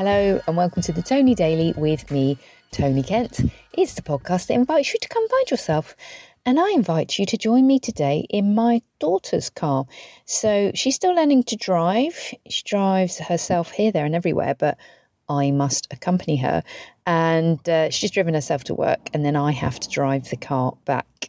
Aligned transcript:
Hello, 0.00 0.40
and 0.46 0.56
welcome 0.56 0.80
to 0.80 0.92
the 0.92 1.02
Tony 1.02 1.34
Daily 1.34 1.74
with 1.76 2.10
me, 2.10 2.38
Tony 2.72 3.02
Kent. 3.02 3.42
It's 3.74 3.92
the 3.92 4.00
podcast 4.00 4.46
that 4.46 4.54
invites 4.54 4.94
you 4.94 4.98
to 4.98 5.08
come 5.08 5.28
find 5.28 5.50
yourself. 5.50 5.94
And 6.46 6.58
I 6.58 6.70
invite 6.70 7.18
you 7.18 7.26
to 7.26 7.36
join 7.36 7.66
me 7.66 7.78
today 7.78 8.24
in 8.30 8.54
my 8.54 8.80
daughter's 8.98 9.50
car. 9.50 9.84
So 10.24 10.72
she's 10.74 10.94
still 10.94 11.14
learning 11.14 11.42
to 11.42 11.56
drive. 11.56 12.14
She 12.48 12.62
drives 12.64 13.18
herself 13.18 13.72
here, 13.72 13.92
there, 13.92 14.06
and 14.06 14.14
everywhere, 14.14 14.54
but 14.54 14.78
I 15.28 15.50
must 15.50 15.86
accompany 15.92 16.38
her. 16.38 16.62
And 17.04 17.68
uh, 17.68 17.90
she's 17.90 18.10
driven 18.10 18.32
herself 18.32 18.64
to 18.64 18.74
work, 18.74 19.10
and 19.12 19.22
then 19.22 19.36
I 19.36 19.52
have 19.52 19.78
to 19.80 19.88
drive 19.90 20.30
the 20.30 20.38
car 20.38 20.78
back. 20.86 21.28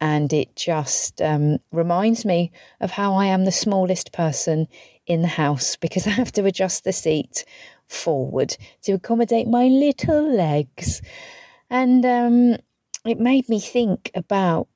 And 0.00 0.32
it 0.32 0.56
just 0.56 1.20
um, 1.20 1.58
reminds 1.70 2.24
me 2.24 2.50
of 2.80 2.92
how 2.92 3.12
I 3.12 3.26
am 3.26 3.44
the 3.44 3.52
smallest 3.52 4.14
person 4.14 4.68
in 5.06 5.22
the 5.22 5.28
house 5.28 5.76
because 5.76 6.06
I 6.06 6.10
have 6.10 6.32
to 6.32 6.46
adjust 6.46 6.84
the 6.84 6.94
seat 6.94 7.44
forward 7.88 8.56
to 8.82 8.92
accommodate 8.92 9.48
my 9.48 9.66
little 9.66 10.30
legs. 10.34 11.02
And 11.70 12.04
um, 12.04 12.56
it 13.04 13.18
made 13.18 13.48
me 13.48 13.60
think 13.60 14.10
about, 14.14 14.68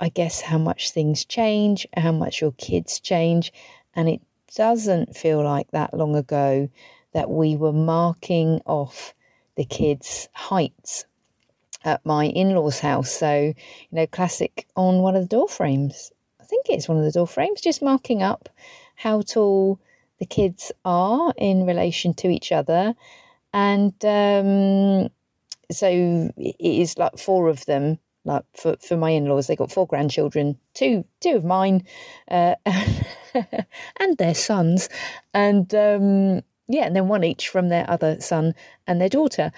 I 0.00 0.08
guess, 0.08 0.40
how 0.40 0.58
much 0.58 0.90
things 0.90 1.24
change, 1.24 1.86
how 1.96 2.12
much 2.12 2.40
your 2.40 2.52
kids 2.52 3.00
change. 3.00 3.52
And 3.94 4.08
it 4.08 4.20
doesn't 4.54 5.16
feel 5.16 5.42
like 5.42 5.70
that 5.70 5.94
long 5.94 6.16
ago 6.16 6.68
that 7.12 7.30
we 7.30 7.56
were 7.56 7.72
marking 7.72 8.60
off 8.66 9.14
the 9.56 9.64
kids' 9.64 10.28
heights 10.32 11.04
at 11.84 12.04
my 12.04 12.26
in 12.26 12.54
law's 12.54 12.80
house. 12.80 13.10
So, 13.10 13.54
you 13.54 13.54
know, 13.92 14.06
classic 14.06 14.66
on 14.76 14.98
one 14.98 15.16
of 15.16 15.22
the 15.22 15.28
door 15.28 15.48
frames. 15.48 16.12
I 16.40 16.44
think 16.44 16.66
it's 16.68 16.88
one 16.88 16.98
of 16.98 17.04
the 17.04 17.12
door 17.12 17.26
frames, 17.26 17.60
just 17.60 17.82
marking 17.82 18.22
up 18.22 18.48
how 18.96 19.22
tall 19.22 19.78
the 20.24 20.34
kids 20.34 20.72
are 20.86 21.34
in 21.36 21.66
relation 21.66 22.14
to 22.14 22.28
each 22.28 22.50
other. 22.50 22.94
And 23.52 23.92
um, 24.04 25.10
so 25.70 25.86
it 26.38 26.56
is 26.58 26.96
like 26.96 27.18
four 27.18 27.48
of 27.48 27.66
them. 27.66 27.98
Like 28.24 28.44
for, 28.54 28.76
for 28.80 28.96
my 28.96 29.10
in-laws, 29.10 29.48
they 29.48 29.56
got 29.56 29.70
four 29.70 29.86
grandchildren, 29.86 30.58
two 30.72 31.04
two 31.20 31.36
of 31.36 31.44
mine, 31.44 31.84
uh, 32.30 32.54
and 34.00 34.16
their 34.16 34.34
sons, 34.34 34.88
and 35.34 35.74
um, 35.74 36.40
yeah, 36.66 36.86
and 36.86 36.96
then 36.96 37.08
one 37.08 37.22
each 37.22 37.50
from 37.50 37.68
their 37.68 37.84
other 37.90 38.18
son 38.22 38.54
and 38.86 38.98
their 38.98 39.10
daughter, 39.10 39.52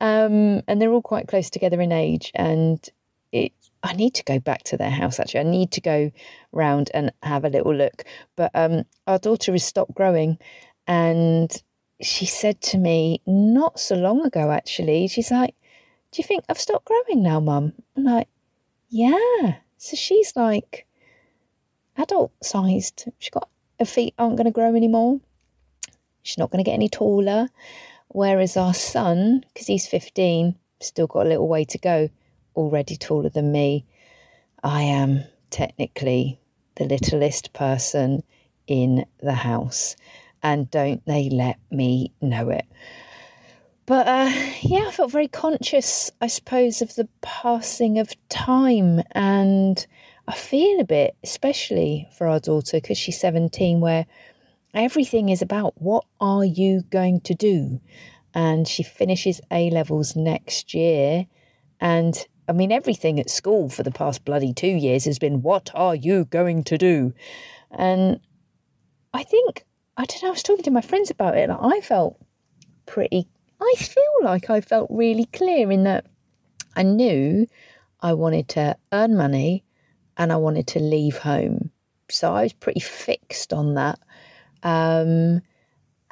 um, 0.00 0.62
and 0.66 0.80
they're 0.80 0.92
all 0.92 1.02
quite 1.02 1.28
close 1.28 1.50
together 1.50 1.78
in 1.78 1.92
age. 1.92 2.32
And 2.34 2.88
it, 3.32 3.52
I 3.86 3.92
need 3.92 4.14
to 4.14 4.24
go 4.24 4.40
back 4.40 4.64
to 4.64 4.76
their 4.76 4.90
house. 4.90 5.20
Actually, 5.20 5.40
I 5.40 5.44
need 5.44 5.70
to 5.72 5.80
go 5.80 6.10
round 6.50 6.90
and 6.92 7.12
have 7.22 7.44
a 7.44 7.48
little 7.48 7.72
look. 7.72 8.02
But 8.34 8.50
um, 8.54 8.82
our 9.06 9.18
daughter 9.18 9.52
has 9.52 9.64
stopped 9.64 9.94
growing, 9.94 10.38
and 10.88 11.50
she 12.00 12.26
said 12.26 12.60
to 12.62 12.78
me 12.78 13.22
not 13.26 13.78
so 13.78 13.94
long 13.94 14.26
ago, 14.26 14.50
actually, 14.50 15.06
she's 15.06 15.30
like, 15.30 15.54
Do 16.10 16.20
you 16.20 16.26
think 16.26 16.44
I've 16.48 16.58
stopped 16.58 16.86
growing 16.86 17.22
now, 17.22 17.38
mum? 17.38 17.74
I'm 17.96 18.04
like, 18.04 18.28
Yeah. 18.88 19.58
So 19.78 19.94
she's 19.96 20.34
like 20.34 20.86
adult 21.96 22.32
sized. 22.42 23.08
She's 23.18 23.30
got 23.30 23.48
her 23.78 23.84
feet 23.84 24.14
aren't 24.18 24.36
going 24.36 24.46
to 24.46 24.50
grow 24.50 24.74
anymore. 24.74 25.20
She's 26.22 26.38
not 26.38 26.50
going 26.50 26.64
to 26.64 26.68
get 26.68 26.74
any 26.74 26.88
taller. 26.88 27.48
Whereas 28.08 28.56
our 28.56 28.74
son, 28.74 29.44
because 29.52 29.66
he's 29.68 29.86
15, 29.86 30.56
still 30.80 31.06
got 31.06 31.26
a 31.26 31.28
little 31.28 31.46
way 31.46 31.64
to 31.64 31.78
go, 31.78 32.08
already 32.56 32.96
taller 32.96 33.28
than 33.28 33.52
me. 33.52 33.84
I 34.64 34.82
am 34.82 35.24
technically 35.50 36.40
the 36.76 36.84
littlest 36.84 37.52
person 37.52 38.22
in 38.66 39.06
the 39.20 39.34
house 39.34 39.96
and 40.42 40.70
don't 40.70 41.04
they 41.06 41.28
let 41.30 41.58
me 41.70 42.12
know 42.20 42.50
it. 42.50 42.66
But 43.86 44.08
uh, 44.08 44.32
yeah, 44.62 44.86
I 44.88 44.90
felt 44.90 45.12
very 45.12 45.28
conscious, 45.28 46.10
I 46.20 46.26
suppose, 46.26 46.82
of 46.82 46.94
the 46.96 47.08
passing 47.20 47.98
of 47.98 48.12
time. 48.28 49.00
And 49.12 49.86
I 50.26 50.34
feel 50.34 50.80
a 50.80 50.84
bit, 50.84 51.16
especially 51.22 52.08
for 52.16 52.26
our 52.26 52.40
daughter, 52.40 52.78
because 52.78 52.98
she's 52.98 53.18
17, 53.20 53.80
where 53.80 54.06
everything 54.74 55.28
is 55.28 55.40
about 55.40 55.80
what 55.80 56.04
are 56.20 56.44
you 56.44 56.82
going 56.90 57.20
to 57.22 57.34
do? 57.34 57.80
And 58.34 58.66
she 58.66 58.82
finishes 58.82 59.40
A 59.52 59.70
levels 59.70 60.16
next 60.16 60.74
year. 60.74 61.26
And 61.80 62.26
I 62.48 62.52
mean, 62.52 62.72
everything 62.72 63.18
at 63.18 63.30
school 63.30 63.68
for 63.68 63.82
the 63.82 63.90
past 63.90 64.24
bloody 64.24 64.52
two 64.52 64.68
years 64.68 65.04
has 65.04 65.18
been, 65.18 65.42
what 65.42 65.70
are 65.74 65.94
you 65.94 66.26
going 66.26 66.64
to 66.64 66.78
do? 66.78 67.12
And 67.70 68.20
I 69.12 69.24
think 69.24 69.64
I 69.96 70.04
don't 70.04 70.22
know, 70.22 70.28
I 70.28 70.32
was 70.32 70.42
talking 70.42 70.64
to 70.64 70.70
my 70.70 70.82
friends 70.82 71.10
about 71.10 71.36
it, 71.36 71.48
and 71.48 71.52
I 71.52 71.80
felt 71.80 72.18
pretty, 72.84 73.26
I 73.60 73.74
feel 73.78 74.02
like 74.22 74.50
I 74.50 74.60
felt 74.60 74.90
really 74.90 75.24
clear 75.26 75.70
in 75.70 75.84
that 75.84 76.06
I 76.76 76.82
knew 76.82 77.46
I 78.00 78.12
wanted 78.12 78.48
to 78.50 78.76
earn 78.92 79.16
money 79.16 79.64
and 80.18 80.32
I 80.32 80.36
wanted 80.36 80.66
to 80.68 80.80
leave 80.80 81.16
home. 81.16 81.70
So 82.10 82.34
I 82.34 82.42
was 82.42 82.52
pretty 82.52 82.80
fixed 82.80 83.52
on 83.52 83.74
that. 83.74 83.98
Um, 84.62 85.40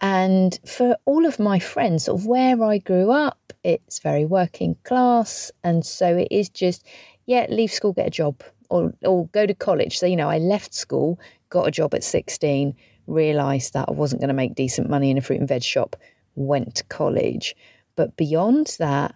and 0.00 0.58
for 0.66 0.96
all 1.04 1.26
of 1.26 1.38
my 1.38 1.58
friends, 1.58 2.08
of 2.08 2.26
where 2.26 2.62
I 2.62 2.78
grew 2.78 3.10
up, 3.10 3.52
it's 3.62 3.98
very 4.00 4.24
working 4.24 4.76
class. 4.84 5.50
And 5.62 5.84
so 5.84 6.16
it 6.16 6.28
is 6.30 6.48
just, 6.48 6.84
yeah, 7.26 7.46
leave 7.48 7.72
school, 7.72 7.92
get 7.92 8.08
a 8.08 8.10
job, 8.10 8.42
or, 8.70 8.92
or 9.02 9.26
go 9.28 9.46
to 9.46 9.54
college. 9.54 9.98
So, 9.98 10.06
you 10.06 10.16
know, 10.16 10.28
I 10.28 10.38
left 10.38 10.74
school, 10.74 11.18
got 11.48 11.68
a 11.68 11.70
job 11.70 11.94
at 11.94 12.04
16, 12.04 12.74
realised 13.06 13.72
that 13.74 13.88
I 13.88 13.92
wasn't 13.92 14.20
going 14.20 14.28
to 14.28 14.34
make 14.34 14.54
decent 14.54 14.90
money 14.90 15.10
in 15.10 15.18
a 15.18 15.22
fruit 15.22 15.40
and 15.40 15.48
veg 15.48 15.62
shop, 15.62 15.96
went 16.34 16.74
to 16.76 16.84
college. 16.84 17.54
But 17.96 18.16
beyond 18.16 18.76
that, 18.78 19.14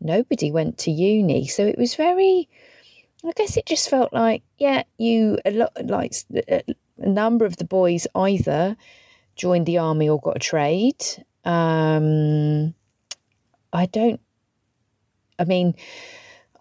nobody 0.00 0.50
went 0.50 0.78
to 0.78 0.90
uni. 0.90 1.46
So 1.46 1.64
it 1.64 1.78
was 1.78 1.94
very, 1.94 2.48
I 3.24 3.32
guess 3.36 3.56
it 3.56 3.66
just 3.66 3.88
felt 3.88 4.12
like, 4.12 4.42
yeah, 4.58 4.82
you, 4.98 5.38
a 5.44 5.52
lot, 5.52 5.72
like 5.84 6.12
a 6.48 6.62
number 6.98 7.44
of 7.44 7.56
the 7.56 7.64
boys 7.64 8.06
either 8.14 8.76
joined 9.36 9.66
the 9.66 9.78
army 9.78 10.08
or 10.08 10.20
got 10.20 10.36
a 10.36 10.40
trade. 10.40 11.04
Um, 11.44 12.74
I 13.72 13.86
don't, 13.86 14.20
I 15.38 15.44
mean, 15.44 15.74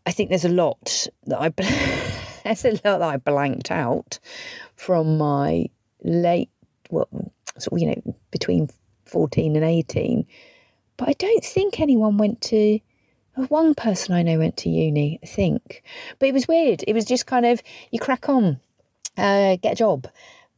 I 0.05 0.11
think 0.11 0.29
there's 0.29 0.45
a 0.45 0.49
lot 0.49 1.07
that 1.25 1.39
I, 1.39 1.49
there's 2.43 2.65
a 2.65 2.71
lot 2.71 2.99
that 2.99 3.01
I 3.01 3.17
blanked 3.17 3.71
out 3.71 4.19
from 4.75 5.17
my 5.17 5.69
late 6.03 6.49
well, 6.89 7.07
sort 7.57 7.73
of, 7.73 7.79
you 7.79 7.87
know, 7.87 8.15
between 8.31 8.69
14 9.05 9.55
and 9.55 9.65
18. 9.65 10.25
But 10.97 11.09
I 11.09 11.13
don't 11.13 11.43
think 11.43 11.79
anyone 11.79 12.17
went 12.17 12.41
to, 12.41 12.79
one 13.49 13.75
person 13.75 14.13
I 14.13 14.23
know 14.23 14.37
went 14.37 14.57
to 14.57 14.69
uni, 14.69 15.19
I 15.21 15.25
think. 15.25 15.83
But 16.19 16.29
it 16.29 16.33
was 16.33 16.47
weird. 16.47 16.83
It 16.87 16.93
was 16.93 17.05
just 17.05 17.25
kind 17.25 17.45
of, 17.45 17.61
you 17.91 17.99
crack 17.99 18.29
on, 18.29 18.59
uh, 19.17 19.57
get 19.57 19.73
a 19.73 19.75
job. 19.75 20.07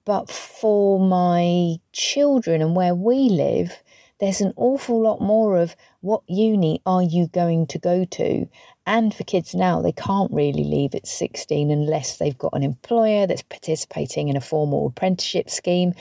But 0.07 0.31
for 0.31 1.01
my 1.01 1.81
children 1.91 2.61
and 2.61 2.77
where 2.77 2.95
we 2.95 3.27
live, 3.27 3.83
there's 4.21 4.39
an 4.39 4.53
awful 4.55 5.01
lot 5.01 5.19
more 5.19 5.57
of 5.57 5.75
what 5.99 6.21
uni 6.27 6.81
are 6.85 7.03
you 7.03 7.27
going 7.27 7.67
to 7.67 7.77
go 7.77 8.05
to? 8.05 8.47
And 8.85 9.13
for 9.13 9.25
kids 9.25 9.53
now, 9.53 9.81
they 9.81 9.91
can't 9.91 10.31
really 10.31 10.63
leave 10.63 10.95
at 10.95 11.07
16 11.07 11.69
unless 11.69 12.15
they've 12.15 12.37
got 12.37 12.55
an 12.55 12.63
employer 12.63 13.27
that's 13.27 13.41
participating 13.41 14.29
in 14.29 14.37
a 14.37 14.41
formal 14.41 14.87
apprenticeship 14.87 15.49
scheme. 15.49 15.93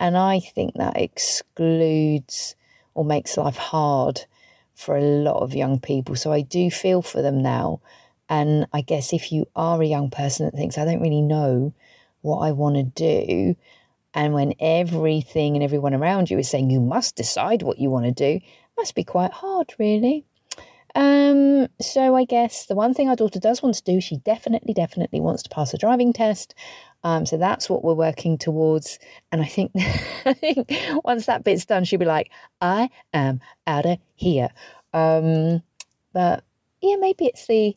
And 0.00 0.16
I 0.16 0.40
think 0.40 0.74
that 0.74 0.96
excludes 0.96 2.56
or 2.94 3.04
makes 3.04 3.36
life 3.36 3.58
hard 3.58 4.22
for 4.74 4.96
a 4.96 5.02
lot 5.02 5.40
of 5.40 5.54
young 5.54 5.78
people. 5.78 6.16
So 6.16 6.32
I 6.32 6.40
do 6.40 6.68
feel 6.68 7.00
for 7.00 7.22
them 7.22 7.40
now. 7.40 7.80
And 8.28 8.66
I 8.72 8.80
guess 8.80 9.12
if 9.12 9.30
you 9.30 9.46
are 9.54 9.80
a 9.80 9.86
young 9.86 10.10
person 10.10 10.46
that 10.46 10.56
thinks, 10.56 10.78
I 10.78 10.84
don't 10.84 11.00
really 11.00 11.22
know 11.22 11.72
what 12.22 12.38
I 12.38 12.52
want 12.52 12.76
to 12.76 12.82
do, 12.82 13.56
and 14.14 14.34
when 14.34 14.54
everything 14.60 15.54
and 15.54 15.62
everyone 15.62 15.94
around 15.94 16.30
you 16.30 16.38
is 16.38 16.48
saying 16.48 16.70
you 16.70 16.80
must 16.80 17.16
decide 17.16 17.62
what 17.62 17.78
you 17.78 17.90
want 17.90 18.06
to 18.06 18.12
do, 18.12 18.44
must 18.76 18.94
be 18.94 19.04
quite 19.04 19.32
hard, 19.32 19.72
really. 19.78 20.24
Um, 20.94 21.68
so 21.80 22.14
I 22.14 22.24
guess 22.24 22.66
the 22.66 22.74
one 22.74 22.92
thing 22.92 23.08
our 23.08 23.16
daughter 23.16 23.40
does 23.40 23.62
want 23.62 23.76
to 23.76 23.82
do, 23.82 24.00
she 24.00 24.18
definitely, 24.18 24.74
definitely 24.74 25.20
wants 25.20 25.42
to 25.44 25.48
pass 25.48 25.72
a 25.72 25.78
driving 25.78 26.12
test. 26.12 26.54
Um, 27.04 27.26
so 27.26 27.36
that's 27.36 27.68
what 27.68 27.82
we're 27.82 27.94
working 27.94 28.36
towards. 28.38 28.98
And 29.30 29.40
I 29.40 29.46
think, 29.46 29.72
I 30.26 30.34
think 30.34 30.70
once 31.04 31.26
that 31.26 31.44
bit's 31.44 31.64
done, 31.64 31.84
she'll 31.84 31.98
be 31.98 32.04
like, 32.04 32.30
I 32.60 32.90
am 33.14 33.40
out 33.66 33.86
of 33.86 33.98
here. 34.14 34.50
Um, 34.92 35.62
but 36.12 36.44
yeah, 36.82 36.96
maybe 36.96 37.26
it's 37.26 37.46
the 37.46 37.74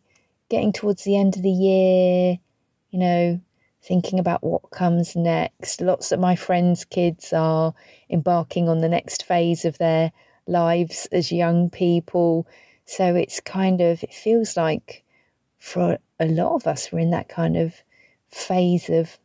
getting 0.50 0.74
towards 0.74 1.04
the 1.04 1.18
end 1.18 1.38
of 1.38 1.44
the 1.44 1.50
year, 1.50 2.38
you 2.92 3.00
know, 3.00 3.42
thinking 3.86 4.20
about 4.20 4.44
what 4.44 4.72
comes 4.72 5.16
next. 5.16 5.82
Lots 5.82 6.12
of 6.12 6.20
my 6.20 6.36
friends' 6.36 6.86
kids 6.86 7.32
are 7.34 7.74
embarking 8.10 8.68
on 8.68 8.82
the 8.82 8.90
next 8.90 9.24
phase 9.24 9.64
of 9.66 9.78
their 9.78 10.12
lives 10.48 11.08
as 11.12 11.32
young 11.32 11.70
people. 11.70 12.48
So 12.86 13.16
it's 13.16 13.40
kind 13.40 13.82
of, 13.82 14.04
it 14.04 14.14
feels 14.14 14.58
like 14.58 15.04
for 15.60 15.98
a 16.20 16.26
lot 16.26 16.56
of 16.56 16.68
us, 16.68 16.92
we're 16.92 17.00
in 17.00 17.12
that 17.12 17.30
kind 17.30 17.58
of 17.58 17.74
phase 18.30 18.90
of 18.90 19.18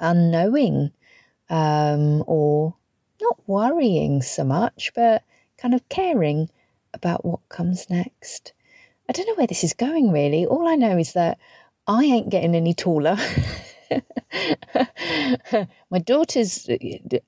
unknowing 0.00 0.90
um, 1.50 2.24
or 2.26 2.74
not 3.20 3.38
worrying 3.46 4.22
so 4.22 4.44
much, 4.44 4.92
but 4.94 5.22
kind 5.58 5.74
of 5.74 5.88
caring 5.88 6.50
about 6.94 7.24
what 7.24 7.40
comes 7.48 7.88
next. 7.90 8.52
I 9.08 9.12
don't 9.12 9.26
know 9.26 9.34
where 9.34 9.46
this 9.46 9.64
is 9.64 9.74
going 9.74 10.10
really. 10.10 10.46
All 10.46 10.66
I 10.66 10.74
know 10.74 10.98
is 10.98 11.12
that 11.12 11.38
I 11.86 12.04
ain't 12.04 12.30
getting 12.30 12.54
any 12.54 12.74
taller. 12.74 13.16
My 15.90 15.98
daughter's 15.98 16.68
uh, 16.68 16.76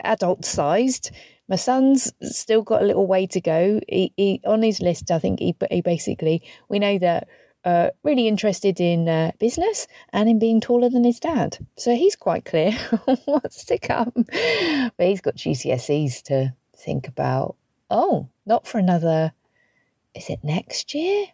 adult 0.01 0.45
sized. 0.45 1.11
My 1.49 1.57
son's 1.57 2.13
still 2.23 2.63
got 2.63 2.83
a 2.83 2.87
little 2.87 3.07
way 3.07 3.27
to 3.29 3.41
go. 3.41 3.81
He, 3.89 4.13
he 4.17 4.41
on 4.47 4.63
his 4.63 4.81
list, 4.81 5.11
I 5.11 5.19
think 5.19 5.41
he, 5.41 5.57
he 5.71 5.81
basically 5.81 6.43
we 6.69 6.79
know 6.79 6.99
that 6.99 7.29
uh, 7.65 7.91
really 8.03 8.29
interested 8.29 8.81
in 8.81 9.09
uh, 9.09 9.33
business 9.39 9.87
and 10.13 10.29
in 10.29 10.39
being 10.39 10.61
taller 10.61 10.89
than 10.89 11.05
his 11.05 11.21
dad. 11.21 11.59
So 11.77 11.95
he's 11.95 12.17
quite 12.17 12.45
clear 12.45 12.73
what's 13.25 13.65
to 13.67 13.79
come. 13.79 14.13
But 14.17 15.07
he's 15.07 15.21
got 15.21 15.37
GCSEs 15.37 16.23
to 16.25 16.55
think 16.77 17.09
about. 17.09 17.57
Oh, 17.91 18.29
not 18.47 18.67
for 18.67 18.79
another. 18.79 19.33
Is 20.15 20.31
it 20.31 20.41
next 20.43 20.95
year? 20.95 21.27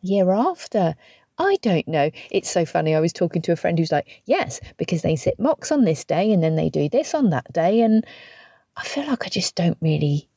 Year 0.00 0.32
after? 0.32 0.96
I 1.38 1.56
don't 1.62 1.88
know. 1.88 2.10
It's 2.30 2.50
so 2.50 2.64
funny. 2.64 2.94
I 2.94 3.00
was 3.00 3.12
talking 3.12 3.42
to 3.42 3.52
a 3.52 3.56
friend 3.56 3.78
who's 3.78 3.92
like, 3.92 4.22
yes, 4.26 4.60
because 4.76 5.02
they 5.02 5.16
sit 5.16 5.38
mocks 5.38 5.72
on 5.72 5.84
this 5.84 6.04
day 6.04 6.32
and 6.32 6.42
then 6.42 6.56
they 6.56 6.68
do 6.68 6.88
this 6.88 7.14
on 7.14 7.30
that 7.30 7.52
day. 7.52 7.80
And 7.80 8.04
I 8.76 8.84
feel 8.84 9.06
like 9.06 9.26
I 9.26 9.28
just 9.28 9.54
don't 9.54 9.78
really. 9.80 10.28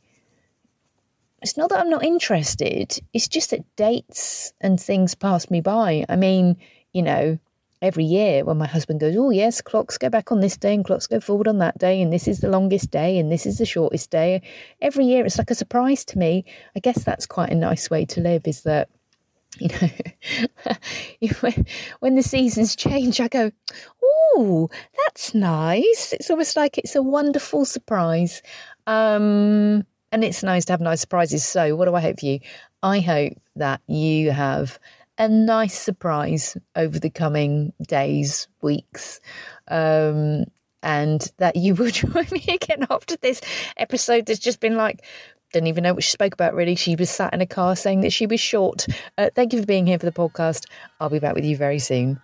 It's 1.42 1.58
not 1.58 1.70
that 1.70 1.80
I'm 1.80 1.90
not 1.90 2.04
interested, 2.04 2.98
it's 3.14 3.28
just 3.28 3.52
that 3.52 3.76
dates 3.76 4.52
and 4.62 4.80
things 4.80 5.14
pass 5.14 5.52
me 5.52 5.62
by. 5.62 6.04
I 6.10 6.16
mean, 6.16 6.58
you 6.92 7.04
know, 7.04 7.38
every 7.84 8.06
year 8.06 8.44
when 8.44 8.58
my 8.58 8.66
husband 8.66 9.00
goes, 9.00 9.16
Oh, 9.16 9.30
yes, 9.30 9.62
clocks 9.62 9.98
go 9.98 10.10
back 10.10 10.32
on 10.32 10.40
this 10.40 10.58
day 10.58 10.74
and 10.74 10.84
clocks 10.84 11.06
go 11.06 11.20
forward 11.20 11.48
on 11.48 11.60
that 11.60 11.78
day, 11.78 12.02
and 12.02 12.12
this 12.12 12.28
is 12.28 12.40
the 12.40 12.50
longest 12.50 12.90
day 12.90 13.20
and 13.20 13.32
this 13.32 13.46
is 13.46 13.60
the 13.60 13.66
shortest 13.66 14.10
day. 14.10 14.42
Every 14.82 15.06
year 15.06 15.24
it's 15.26 15.38
like 15.38 15.52
a 15.52 15.56
surprise 15.56 16.04
to 16.06 16.18
me. 16.18 16.46
I 16.76 16.80
guess 16.80 17.04
that's 17.04 17.28
quite 17.28 17.52
a 17.52 17.56
nice 17.56 17.92
way 17.92 18.06
to 18.06 18.22
live, 18.22 18.48
is 18.48 18.62
that 18.62 18.90
you 19.60 19.70
know, 21.42 21.52
when 22.00 22.16
the 22.16 22.24
seasons 22.24 22.76
change, 22.76 23.20
I 23.20 23.28
go, 23.28 23.52
oh, 24.04 24.70
that's 25.06 25.34
nice. 25.34 26.14
It's 26.14 26.30
almost 26.30 26.56
like 26.56 26.78
it's 26.78 26.96
a 26.96 27.02
wonderful 27.02 27.66
surprise. 27.66 28.42
Um, 28.88 29.86
and 30.12 30.24
it's 30.24 30.44
nice 30.44 30.66
to 30.66 30.74
have 30.74 30.82
nice 30.82 31.02
surprises. 31.02 31.44
So, 31.44 31.76
what 31.76 31.86
do 31.86 31.96
I 31.96 32.02
hope 32.02 32.20
for 32.20 32.26
you? 32.26 32.40
I 32.84 33.00
hope 33.00 33.34
that 33.56 33.82
you 33.88 34.32
have 34.32 34.80
a 35.18 35.28
nice 35.28 35.78
surprise 35.78 36.58
over 36.76 37.00
the 37.00 37.10
coming 37.10 37.74
days, 37.88 38.48
weeks, 38.62 39.20
um, 39.70 40.46
and 40.84 41.32
that 41.38 41.56
you 41.56 41.76
will 41.76 41.90
join 41.92 42.28
me 42.32 42.46
again 42.48 42.86
after 42.90 43.18
this 43.18 43.42
episode 43.78 44.26
that's 44.26 44.40
just 44.40 44.60
been 44.60 44.76
like 44.76 45.04
didn't 45.56 45.68
even 45.68 45.84
know 45.84 45.94
what 45.94 46.04
she 46.04 46.12
spoke 46.12 46.34
about, 46.34 46.54
really. 46.54 46.76
She 46.76 46.98
was 46.98 47.10
sat 47.10 47.34
in 47.34 47.40
a 47.40 47.46
car 47.46 47.78
saying 47.78 48.02
that 48.02 48.12
she 48.12 48.28
was 48.28 48.42
short. 48.42 48.86
Uh, 49.18 49.30
thank 49.34 49.54
you 49.54 49.62
for 49.62 49.66
being 49.66 49.88
here 49.88 49.98
for 49.98 50.06
the 50.06 50.12
podcast. 50.12 50.66
I'll 51.00 51.10
be 51.10 51.20
back 51.20 51.34
with 51.34 51.46
you 51.46 51.56
very 51.56 51.80
soon. 51.80 52.20